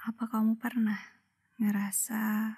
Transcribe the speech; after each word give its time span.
Apa 0.00 0.32
kamu 0.32 0.56
pernah 0.56 0.96
ngerasa 1.60 2.56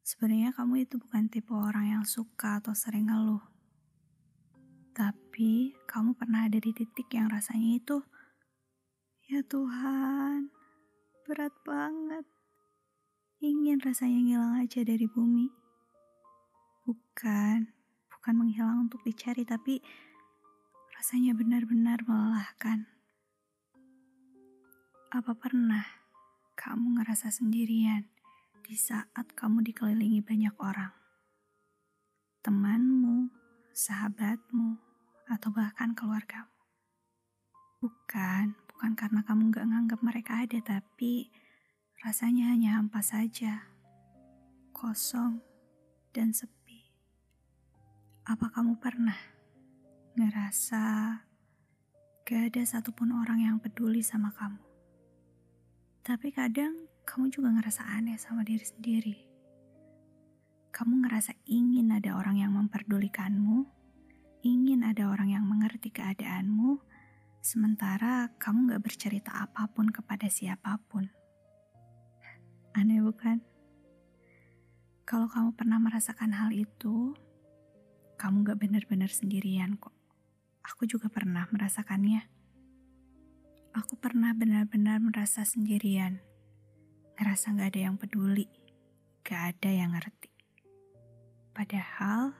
sebenarnya 0.00 0.56
kamu 0.56 0.88
itu 0.88 0.96
bukan 0.96 1.28
tipe 1.28 1.52
orang 1.52 1.92
yang 1.92 2.04
suka 2.08 2.56
atau 2.56 2.72
sering 2.72 3.12
ngeluh? 3.12 3.44
Tapi 4.96 5.76
kamu 5.84 6.16
pernah 6.16 6.48
ada 6.48 6.56
di 6.56 6.72
titik 6.72 7.12
yang 7.12 7.28
rasanya 7.28 7.76
itu, 7.76 8.00
ya 9.28 9.44
Tuhan, 9.44 10.48
berat 11.28 11.52
banget. 11.68 12.24
Ingin 13.44 13.76
rasanya 13.84 14.16
ngilang 14.24 14.64
aja 14.64 14.80
dari 14.80 15.04
bumi. 15.04 15.52
Bukan, 16.88 17.76
bukan 18.08 18.34
menghilang 18.40 18.88
untuk 18.88 19.04
dicari, 19.04 19.44
tapi 19.44 19.84
rasanya 20.96 21.36
benar-benar 21.36 22.00
melelahkan. 22.08 22.88
Apa 25.12 25.36
pernah 25.36 25.99
kamu 26.60 27.00
ngerasa 27.00 27.32
sendirian 27.32 28.04
di 28.60 28.76
saat 28.76 29.32
kamu 29.32 29.64
dikelilingi 29.64 30.20
banyak 30.20 30.52
orang? 30.60 30.92
Temanmu, 32.44 33.32
sahabatmu, 33.72 34.76
atau 35.32 35.48
bahkan 35.56 35.96
keluargamu. 35.96 36.52
Bukan, 37.80 38.52
bukan 38.68 38.92
karena 38.92 39.24
kamu 39.24 39.48
gak 39.56 39.68
nganggap 39.72 40.00
mereka 40.04 40.44
ada, 40.44 40.60
tapi 40.60 41.32
rasanya 42.04 42.52
hanya 42.52 42.76
hampa 42.76 43.00
saja, 43.00 43.64
kosong 44.76 45.40
dan 46.12 46.36
sepi. 46.36 46.92
Apa 48.28 48.52
kamu 48.52 48.76
pernah 48.76 49.16
ngerasa 50.12 50.84
gak 52.28 52.42
ada 52.52 52.62
satupun 52.68 53.16
orang 53.16 53.48
yang 53.48 53.56
peduli 53.56 54.04
sama 54.04 54.28
kamu? 54.36 54.69
Tapi 56.00 56.32
kadang 56.32 56.88
kamu 57.04 57.28
juga 57.28 57.52
ngerasa 57.52 57.84
aneh 57.84 58.16
sama 58.16 58.40
diri 58.40 58.64
sendiri. 58.64 59.16
Kamu 60.72 61.04
ngerasa 61.04 61.36
ingin 61.44 61.92
ada 61.92 62.16
orang 62.16 62.40
yang 62.40 62.56
memperdulikanmu, 62.56 63.68
ingin 64.40 64.80
ada 64.80 65.12
orang 65.12 65.28
yang 65.36 65.44
mengerti 65.44 65.92
keadaanmu, 65.92 66.80
sementara 67.44 68.32
kamu 68.40 68.72
gak 68.72 68.82
bercerita 68.84 69.44
apa 69.44 69.68
pun 69.68 69.92
kepada 69.92 70.24
siapa 70.32 70.80
pun. 70.88 71.04
Aneh 72.72 73.04
bukan? 73.04 73.44
Kalau 75.04 75.28
kamu 75.28 75.52
pernah 75.52 75.76
merasakan 75.82 76.32
hal 76.32 76.48
itu, 76.56 77.12
kamu 78.16 78.48
gak 78.48 78.60
benar-benar 78.62 79.12
sendirian 79.12 79.76
kok. 79.76 79.92
Aku 80.64 80.88
juga 80.88 81.12
pernah 81.12 81.44
merasakannya. 81.52 82.39
Aku 83.70 83.94
pernah 83.94 84.34
benar-benar 84.34 84.98
merasa 84.98 85.46
sendirian. 85.46 86.18
Ngerasa 87.14 87.54
gak 87.54 87.70
ada 87.70 87.80
yang 87.86 87.94
peduli. 87.94 88.50
Gak 89.22 89.54
ada 89.54 89.70
yang 89.70 89.94
ngerti. 89.94 90.26
Padahal, 91.54 92.34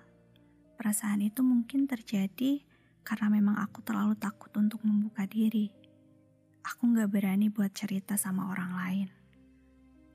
perasaan 0.75 1.23
itu 1.23 1.47
mungkin 1.47 1.87
terjadi 1.87 2.67
karena 3.07 3.31
memang 3.31 3.63
aku 3.63 3.79
terlalu 3.87 4.19
takut 4.19 4.51
untuk 4.59 4.83
membuka 4.83 5.23
diri. 5.31 5.71
Aku 6.67 6.91
gak 6.99 7.15
berani 7.15 7.47
buat 7.47 7.71
cerita 7.79 8.19
sama 8.19 8.51
orang 8.51 8.75
lain. 8.75 9.09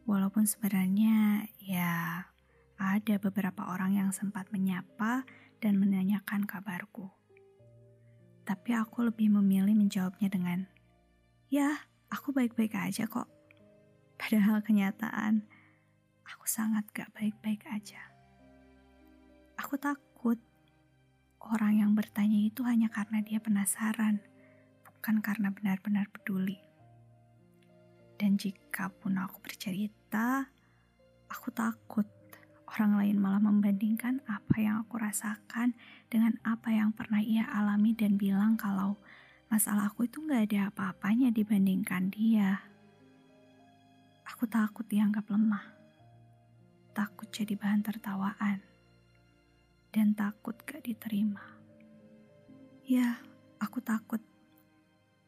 Walaupun 0.04 0.44
sebenarnya 0.44 1.48
ya 1.64 2.28
ada 2.76 3.16
beberapa 3.24 3.72
orang 3.72 3.96
yang 4.04 4.12
sempat 4.12 4.52
menyapa 4.52 5.24
dan 5.64 5.80
menanyakan 5.80 6.44
kabarku. 6.44 7.08
Tapi 8.44 8.76
aku 8.76 9.08
lebih 9.08 9.32
memilih 9.32 9.80
menjawabnya 9.80 10.28
dengan 10.28 10.75
Ya, 11.56 11.88
aku 12.12 12.36
baik-baik 12.36 12.76
aja 12.76 13.08
kok. 13.08 13.32
Padahal 14.20 14.60
kenyataan, 14.60 15.40
aku 16.28 16.44
sangat 16.52 16.84
gak 16.92 17.08
baik-baik 17.16 17.64
aja. 17.72 18.12
Aku 19.56 19.80
takut 19.80 20.36
orang 21.40 21.80
yang 21.80 21.96
bertanya 21.96 22.44
itu 22.44 22.60
hanya 22.68 22.92
karena 22.92 23.24
dia 23.24 23.40
penasaran, 23.40 24.20
bukan 24.84 25.24
karena 25.24 25.48
benar-benar 25.48 26.12
peduli. 26.12 26.60
Dan 28.20 28.36
jika 28.36 28.92
pun 28.92 29.16
aku 29.16 29.40
bercerita, 29.40 30.52
aku 31.32 31.56
takut 31.56 32.04
orang 32.76 33.00
lain 33.00 33.16
malah 33.16 33.40
membandingkan 33.40 34.20
apa 34.28 34.60
yang 34.60 34.84
aku 34.84 35.00
rasakan 35.00 35.72
dengan 36.12 36.36
apa 36.44 36.76
yang 36.76 36.92
pernah 36.92 37.24
ia 37.24 37.48
alami 37.48 37.96
dan 37.96 38.20
bilang 38.20 38.60
kalau 38.60 39.00
Masalah 39.46 39.94
aku 39.94 40.10
itu 40.10 40.26
gak 40.26 40.50
ada 40.50 40.74
apa-apanya 40.74 41.30
dibandingkan 41.30 42.10
dia. 42.10 42.66
Aku 44.26 44.50
takut 44.50 44.90
dianggap 44.90 45.30
lemah. 45.30 45.62
Takut 46.98 47.30
jadi 47.30 47.54
bahan 47.54 47.86
tertawaan. 47.86 48.60
Dan 49.94 50.18
takut 50.18 50.58
gak 50.66 50.82
diterima. 50.82 51.46
Ya, 52.90 53.22
aku 53.62 53.86
takut. 53.86 54.20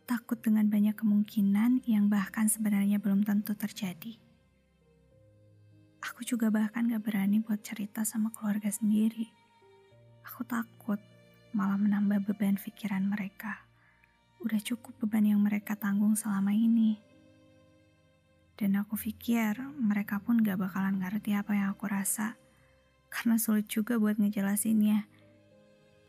Takut 0.10 0.42
dengan 0.42 0.66
banyak 0.66 0.98
kemungkinan 0.98 1.86
yang 1.86 2.10
bahkan 2.10 2.50
sebenarnya 2.50 2.98
belum 2.98 3.22
tentu 3.22 3.54
terjadi. 3.54 4.18
Aku 6.02 6.26
juga 6.26 6.50
bahkan 6.50 6.90
gak 6.90 7.06
berani 7.06 7.38
buat 7.38 7.62
cerita 7.62 8.02
sama 8.02 8.34
keluarga 8.34 8.74
sendiri. 8.74 9.30
Aku 10.26 10.42
takut 10.42 10.98
malah 11.54 11.78
menambah 11.78 12.34
beban 12.34 12.58
pikiran 12.58 13.06
mereka 13.06 13.67
udah 14.42 14.62
cukup 14.62 14.94
beban 15.02 15.26
yang 15.26 15.42
mereka 15.42 15.74
tanggung 15.74 16.14
selama 16.14 16.54
ini. 16.54 17.02
Dan 18.58 18.74
aku 18.78 18.98
pikir 18.98 19.58
mereka 19.78 20.18
pun 20.18 20.42
gak 20.42 20.58
bakalan 20.58 20.98
ngerti 20.98 21.38
apa 21.38 21.54
yang 21.54 21.74
aku 21.78 21.86
rasa, 21.86 22.38
karena 23.14 23.38
sulit 23.38 23.70
juga 23.70 24.02
buat 24.02 24.18
ngejelasinnya. 24.18 25.06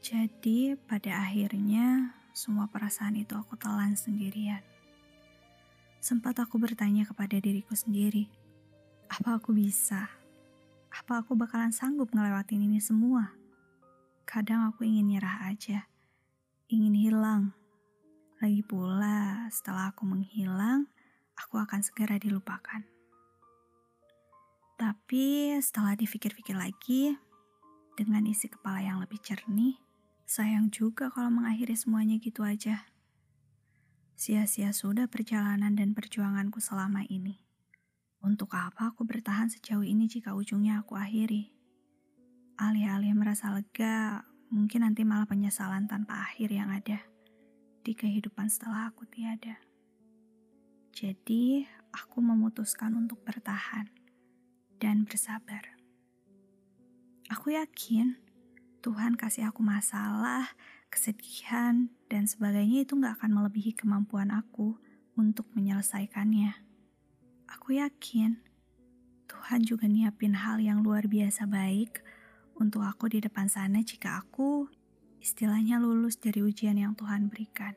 Jadi 0.00 0.78
pada 0.88 1.20
akhirnya 1.20 2.16
semua 2.32 2.70
perasaan 2.70 3.20
itu 3.20 3.34
aku 3.34 3.58
telan 3.58 3.98
sendirian. 3.98 4.64
Sempat 5.98 6.38
aku 6.38 6.56
bertanya 6.56 7.02
kepada 7.04 7.36
diriku 7.42 7.74
sendiri, 7.74 8.30
apa 9.10 9.42
aku 9.42 9.50
bisa? 9.50 10.06
Apa 10.88 11.20
aku 11.20 11.34
bakalan 11.34 11.74
sanggup 11.74 12.14
ngelewatin 12.14 12.64
ini 12.64 12.78
semua? 12.78 13.34
Kadang 14.24 14.70
aku 14.70 14.86
ingin 14.86 15.10
nyerah 15.10 15.50
aja, 15.50 15.90
ingin 16.70 16.94
hilang, 16.94 17.57
lagi 18.38 18.62
pula, 18.62 19.50
setelah 19.50 19.90
aku 19.90 20.06
menghilang, 20.06 20.86
aku 21.34 21.58
akan 21.58 21.82
segera 21.82 22.22
dilupakan. 22.22 22.86
Tapi 24.78 25.58
setelah 25.58 25.98
dipikir-pikir 25.98 26.54
lagi, 26.54 27.18
dengan 27.98 28.22
isi 28.30 28.46
kepala 28.46 28.78
yang 28.78 29.02
lebih 29.02 29.18
jernih, 29.18 29.82
sayang 30.22 30.70
juga 30.70 31.10
kalau 31.10 31.34
mengakhiri 31.34 31.74
semuanya 31.74 32.14
gitu 32.22 32.46
aja. 32.46 32.86
Sia-sia 34.14 34.70
sudah 34.70 35.10
perjalanan 35.10 35.74
dan 35.74 35.98
perjuanganku 35.98 36.62
selama 36.62 37.02
ini. 37.10 37.42
Untuk 38.22 38.54
apa 38.54 38.94
aku 38.94 39.02
bertahan 39.02 39.50
sejauh 39.50 39.82
ini 39.82 40.06
jika 40.06 40.38
ujungnya 40.38 40.86
aku 40.86 40.94
akhiri? 40.94 41.50
Alih-alih 42.54 43.18
merasa 43.18 43.50
lega, 43.50 44.22
mungkin 44.54 44.86
nanti 44.86 45.02
malah 45.02 45.26
penyesalan 45.26 45.90
tanpa 45.90 46.22
akhir 46.22 46.54
yang 46.54 46.70
ada 46.70 47.17
di 47.88 47.96
kehidupan 47.96 48.52
setelah 48.52 48.92
aku 48.92 49.08
tiada. 49.08 49.56
Jadi, 50.92 51.64
aku 51.88 52.20
memutuskan 52.20 52.92
untuk 52.92 53.24
bertahan 53.24 53.88
dan 54.76 55.08
bersabar. 55.08 55.72
Aku 57.32 57.56
yakin 57.56 58.20
Tuhan 58.84 59.16
kasih 59.16 59.48
aku 59.48 59.64
masalah, 59.64 60.52
kesedihan, 60.92 61.88
dan 62.12 62.28
sebagainya 62.28 62.84
itu 62.84 62.92
gak 63.00 63.24
akan 63.24 63.40
melebihi 63.40 63.72
kemampuan 63.72 64.36
aku 64.36 64.76
untuk 65.16 65.48
menyelesaikannya. 65.56 66.60
Aku 67.48 67.72
yakin 67.72 68.36
Tuhan 69.32 69.64
juga 69.64 69.88
nyiapin 69.88 70.36
hal 70.36 70.60
yang 70.60 70.84
luar 70.84 71.08
biasa 71.08 71.48
baik 71.48 72.04
untuk 72.60 72.84
aku 72.84 73.08
di 73.08 73.24
depan 73.24 73.48
sana 73.48 73.80
jika 73.80 74.20
aku 74.20 74.68
istilahnya 75.18 75.82
lulus 75.82 76.18
dari 76.18 76.42
ujian 76.42 76.78
yang 76.78 76.94
Tuhan 76.94 77.26
berikan. 77.26 77.74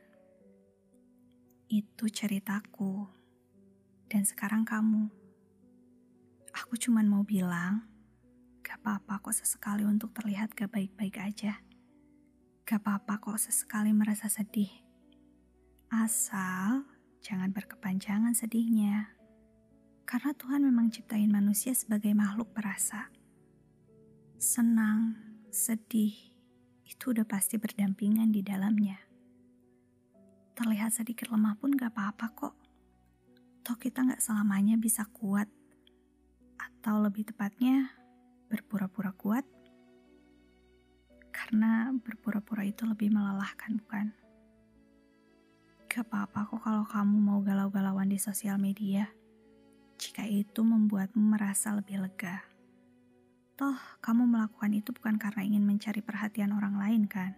Itu 1.72 2.10
ceritaku. 2.10 3.10
Dan 4.12 4.28
sekarang 4.28 4.68
kamu. 4.68 5.08
Aku 6.52 6.76
cuman 6.76 7.08
mau 7.08 7.24
bilang, 7.24 7.88
gak 8.60 8.84
apa-apa 8.84 9.24
kok 9.24 9.36
sesekali 9.36 9.88
untuk 9.88 10.12
terlihat 10.12 10.52
gak 10.52 10.72
baik-baik 10.72 11.16
aja. 11.20 11.64
Gak 12.68 12.80
apa-apa 12.84 13.24
kok 13.24 13.40
sesekali 13.40 13.96
merasa 13.96 14.28
sedih. 14.28 14.72
Asal 15.88 16.84
jangan 17.24 17.56
berkepanjangan 17.56 18.36
sedihnya. 18.36 19.16
Karena 20.04 20.36
Tuhan 20.36 20.68
memang 20.68 20.92
ciptain 20.92 21.32
manusia 21.32 21.72
sebagai 21.72 22.12
makhluk 22.12 22.52
perasa. 22.52 23.08
Senang, 24.36 25.16
sedih, 25.52 26.31
itu 26.92 27.16
udah 27.16 27.24
pasti 27.24 27.56
berdampingan 27.56 28.36
di 28.36 28.44
dalamnya. 28.44 29.00
Terlihat 30.60 30.92
sedikit 30.92 31.32
lemah 31.32 31.56
pun 31.56 31.72
gak 31.72 31.96
apa-apa 31.96 32.28
kok. 32.36 32.56
Toh 33.64 33.78
kita 33.80 34.04
nggak 34.04 34.20
selamanya 34.20 34.76
bisa 34.76 35.08
kuat. 35.08 35.48
Atau 36.60 37.00
lebih 37.00 37.32
tepatnya, 37.32 37.96
berpura-pura 38.52 39.16
kuat. 39.16 39.48
Karena 41.32 41.96
berpura-pura 41.96 42.68
itu 42.68 42.84
lebih 42.84 43.10
melelahkan, 43.10 43.80
bukan? 43.80 44.12
Gak 45.88 46.12
apa-apa 46.12 46.52
kok 46.52 46.62
kalau 46.62 46.84
kamu 46.84 47.16
mau 47.18 47.40
galau-galauan 47.40 48.12
di 48.12 48.20
sosial 48.20 48.60
media. 48.60 49.08
Jika 49.96 50.28
itu 50.28 50.62
membuatmu 50.66 51.40
merasa 51.40 51.72
lebih 51.72 52.04
lega. 52.04 52.51
Toh, 53.62 53.78
kamu 54.02 54.26
melakukan 54.26 54.74
itu 54.74 54.90
bukan 54.90 55.22
karena 55.22 55.46
ingin 55.46 55.62
mencari 55.62 56.02
perhatian 56.02 56.50
orang 56.50 56.82
lain, 56.82 57.06
kan? 57.06 57.38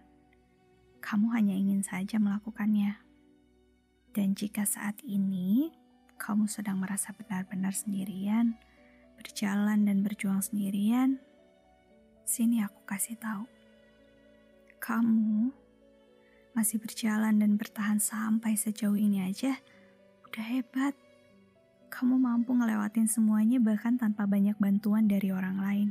Kamu 1.04 1.28
hanya 1.36 1.52
ingin 1.52 1.84
saja 1.84 2.16
melakukannya. 2.16 2.96
Dan 4.16 4.32
jika 4.32 4.64
saat 4.64 4.96
ini 5.04 5.68
kamu 6.16 6.48
sedang 6.48 6.80
merasa 6.80 7.12
benar-benar 7.12 7.76
sendirian, 7.76 8.56
berjalan 9.20 9.84
dan 9.84 10.00
berjuang 10.00 10.40
sendirian, 10.40 11.20
sini 12.24 12.64
aku 12.64 12.80
kasih 12.88 13.20
tahu. 13.20 13.44
Kamu 14.80 15.52
masih 16.56 16.80
berjalan 16.80 17.36
dan 17.36 17.60
bertahan 17.60 18.00
sampai 18.00 18.56
sejauh 18.56 18.96
ini 18.96 19.28
aja, 19.28 19.60
udah 20.24 20.44
hebat. 20.56 20.96
Kamu 21.92 22.16
mampu 22.16 22.56
ngelewatin 22.56 23.12
semuanya 23.12 23.60
bahkan 23.60 24.00
tanpa 24.00 24.24
banyak 24.24 24.56
bantuan 24.56 25.04
dari 25.04 25.28
orang 25.28 25.60
lain. 25.60 25.90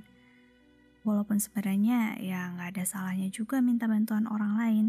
Walaupun 1.04 1.36
sebenarnya 1.36 2.16
ya 2.24 2.56
nggak 2.56 2.80
ada 2.80 2.84
salahnya 2.88 3.28
juga 3.28 3.60
minta 3.60 3.92
bantuan 3.92 4.24
orang 4.32 4.56
lain 4.56 4.86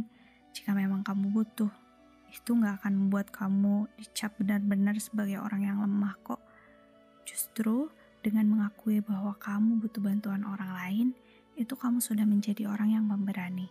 jika 0.54 0.70
memang 0.70 1.02
kamu 1.02 1.34
butuh. 1.34 1.70
Itu 2.30 2.54
nggak 2.54 2.82
akan 2.82 2.92
membuat 2.94 3.34
kamu 3.34 3.90
dicap 3.98 4.34
benar-benar 4.38 4.94
sebagai 5.02 5.42
orang 5.42 5.66
yang 5.66 5.78
lemah 5.82 6.14
kok. 6.22 6.38
Justru 7.26 7.90
dengan 8.22 8.46
mengakui 8.46 9.02
bahwa 9.02 9.34
kamu 9.42 9.82
butuh 9.82 10.00
bantuan 10.00 10.46
orang 10.46 10.70
lain, 10.70 11.08
itu 11.58 11.74
kamu 11.74 11.98
sudah 11.98 12.22
menjadi 12.22 12.70
orang 12.70 12.94
yang 12.94 13.04
pemberani. 13.10 13.66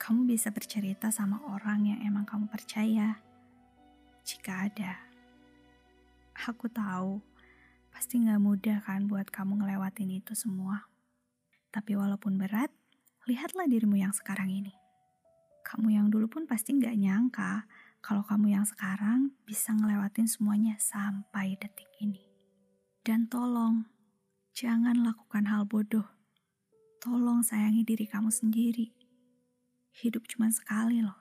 Kamu 0.00 0.26
bisa 0.26 0.50
bercerita 0.50 1.12
sama 1.12 1.38
orang 1.52 1.86
yang 1.86 2.00
emang 2.02 2.24
kamu 2.24 2.48
percaya. 2.48 3.20
Jika 4.24 4.66
ada. 4.66 4.98
Aku 6.48 6.66
tahu, 6.66 7.22
pasti 7.92 8.18
nggak 8.24 8.40
mudah 8.40 8.78
kan 8.82 9.04
buat 9.04 9.28
kamu 9.28 9.60
ngelewatin 9.60 10.10
itu 10.10 10.32
semua. 10.32 10.88
Tapi 11.68 11.92
walaupun 11.96 12.40
berat, 12.40 12.72
lihatlah 13.28 13.68
dirimu 13.68 14.00
yang 14.00 14.16
sekarang 14.16 14.48
ini. 14.48 14.72
Kamu 15.62 15.92
yang 15.92 16.08
dulu 16.08 16.26
pun 16.26 16.48
pasti 16.48 16.74
nggak 16.74 16.96
nyangka 16.98 17.68
kalau 18.02 18.24
kamu 18.26 18.56
yang 18.56 18.66
sekarang 18.66 19.36
bisa 19.46 19.70
ngelewatin 19.76 20.26
semuanya 20.26 20.74
sampai 20.80 21.54
detik 21.60 21.88
ini. 22.02 22.24
Dan 23.04 23.30
tolong, 23.30 23.86
jangan 24.56 24.98
lakukan 25.06 25.46
hal 25.46 25.68
bodoh. 25.68 26.06
Tolong 26.98 27.44
sayangi 27.44 27.86
diri 27.86 28.06
kamu 28.06 28.30
sendiri. 28.30 28.90
Hidup 29.92 30.26
cuma 30.26 30.50
sekali 30.50 31.02
loh. 31.02 31.18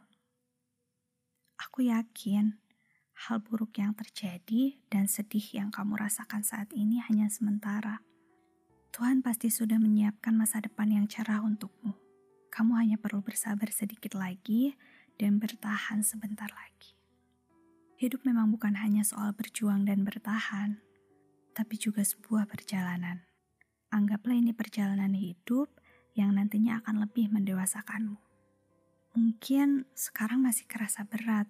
Aku 1.57 1.85
yakin 1.85 2.60
hal 3.29 3.38
buruk 3.38 3.77
yang 3.77 3.94
terjadi 3.94 4.81
dan 4.89 5.06
sedih 5.06 5.45
yang 5.53 5.69
kamu 5.69 5.94
rasakan 5.94 6.41
saat 6.41 6.73
ini 6.73 6.97
hanya 7.06 7.29
sementara. 7.29 8.01
Tuhan 8.89 9.21
pasti 9.21 9.53
sudah 9.53 9.77
menyiapkan 9.77 10.33
masa 10.33 10.57
depan 10.57 10.89
yang 10.89 11.06
cerah 11.06 11.45
untukmu. 11.45 11.94
Kamu 12.50 12.73
hanya 12.81 12.97
perlu 12.97 13.21
bersabar 13.21 13.69
sedikit 13.69 14.18
lagi 14.18 14.73
dan 15.21 15.38
bertahan 15.38 16.01
sebentar 16.01 16.50
lagi. 16.50 16.97
Hidup 18.01 18.25
memang 18.25 18.50
bukan 18.50 18.73
hanya 18.81 19.06
soal 19.06 19.38
berjuang 19.38 19.85
dan 19.85 20.01
bertahan, 20.01 20.81
tapi 21.53 21.77
juga 21.77 22.01
sebuah 22.01 22.50
perjalanan. 22.50 23.21
Anggaplah 23.94 24.33
ini 24.33 24.51
perjalanan 24.51 25.13
hidup 25.13 25.69
yang 26.18 26.33
nantinya 26.33 26.81
akan 26.81 27.06
lebih 27.06 27.29
mendewasakanmu. 27.29 28.18
Mungkin 29.13 29.85
sekarang 29.94 30.41
masih 30.41 30.65
kerasa 30.65 31.06
berat, 31.06 31.45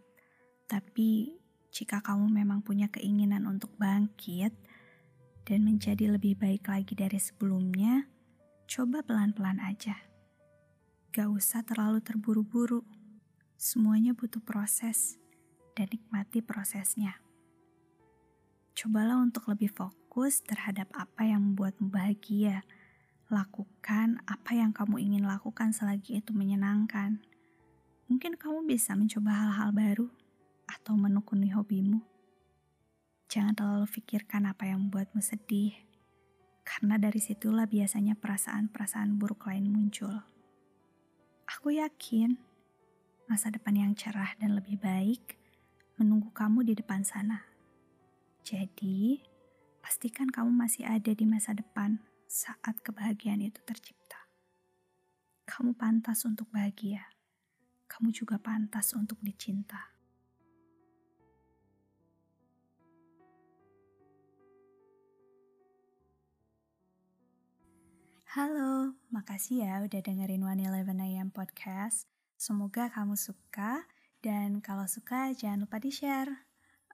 tapi 0.68 1.41
jika 1.72 2.04
kamu 2.04 2.28
memang 2.28 2.60
punya 2.60 2.92
keinginan 2.92 3.48
untuk 3.48 3.72
bangkit 3.80 4.52
dan 5.48 5.64
menjadi 5.64 6.12
lebih 6.12 6.36
baik 6.36 6.68
lagi 6.68 6.92
dari 7.00 7.16
sebelumnya, 7.16 8.12
coba 8.68 9.00
pelan-pelan 9.00 9.64
aja. 9.64 9.96
Gak 11.16 11.32
usah 11.32 11.64
terlalu 11.64 12.04
terburu-buru. 12.04 12.84
Semuanya 13.56 14.12
butuh 14.12 14.44
proses 14.44 15.16
dan 15.72 15.88
nikmati 15.88 16.44
prosesnya. 16.44 17.24
Cobalah 18.76 19.24
untuk 19.24 19.48
lebih 19.48 19.72
fokus 19.72 20.44
terhadap 20.44 20.92
apa 20.92 21.24
yang 21.24 21.56
membuatmu 21.56 21.88
bahagia. 21.88 22.68
Lakukan 23.32 24.20
apa 24.28 24.52
yang 24.60 24.76
kamu 24.76 25.00
ingin 25.00 25.24
lakukan 25.24 25.72
selagi 25.72 26.20
itu 26.20 26.36
menyenangkan. 26.36 27.24
Mungkin 28.12 28.36
kamu 28.36 28.68
bisa 28.68 28.92
mencoba 28.92 29.32
hal-hal 29.32 29.72
baru 29.72 30.12
atau 30.72 30.96
menekuni 30.96 31.52
hobimu. 31.52 32.00
Jangan 33.28 33.56
terlalu 33.56 33.88
pikirkan 33.92 34.48
apa 34.48 34.72
yang 34.72 34.88
membuatmu 34.88 35.20
sedih, 35.20 35.76
karena 36.64 36.96
dari 36.96 37.20
situlah 37.20 37.68
biasanya 37.68 38.16
perasaan-perasaan 38.16 39.20
buruk 39.20 39.52
lain 39.52 39.68
muncul. 39.68 40.24
Aku 41.52 41.76
yakin 41.76 42.40
masa 43.28 43.52
depan 43.52 43.76
yang 43.76 43.92
cerah 43.92 44.36
dan 44.40 44.56
lebih 44.56 44.80
baik 44.80 45.36
menunggu 46.00 46.32
kamu 46.32 46.64
di 46.64 46.74
depan 46.80 47.04
sana. 47.04 47.44
Jadi, 48.42 49.20
pastikan 49.84 50.32
kamu 50.32 50.52
masih 50.52 50.88
ada 50.88 51.12
di 51.12 51.28
masa 51.28 51.52
depan 51.52 52.00
saat 52.26 52.80
kebahagiaan 52.80 53.44
itu 53.44 53.60
tercipta. 53.68 54.18
Kamu 55.44 55.76
pantas 55.76 56.24
untuk 56.24 56.48
bahagia. 56.50 57.12
Kamu 57.92 58.16
juga 58.16 58.40
pantas 58.40 58.96
untuk 58.96 59.20
dicinta. 59.20 59.91
Halo, 68.32 68.96
makasih 69.12 69.68
ya 69.68 69.84
udah 69.84 70.00
dengerin 70.00 70.48
One 70.48 70.64
Eleven 70.64 71.04
AM 71.04 71.36
Podcast. 71.36 72.08
Semoga 72.40 72.88
kamu 72.88 73.20
suka, 73.20 73.84
dan 74.24 74.64
kalau 74.64 74.88
suka 74.88 75.36
jangan 75.36 75.68
lupa 75.68 75.84
di-share. 75.84 76.48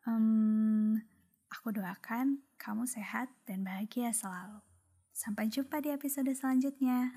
Um, 0.09 0.97
aku 1.53 1.77
doakan 1.77 2.41
kamu 2.57 2.89
sehat 2.89 3.29
dan 3.45 3.61
bahagia 3.61 4.09
selalu. 4.17 4.65
Sampai 5.13 5.45
jumpa 5.53 5.77
di 5.77 5.93
episode 5.93 6.33
selanjutnya. 6.33 7.13